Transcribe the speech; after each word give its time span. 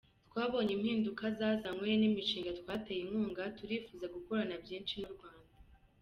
Twabonye 0.29 0.71
impinduka 0.77 1.23
zazanwe 1.37 1.89
n’imishinga 1.99 2.51
twateye 2.59 2.99
inkunga, 3.03 3.43
turifuza 3.57 4.05
gukorana 4.15 4.55
byinshi 4.63 4.95
n’u 5.01 5.11
Rwanda. 5.15 5.55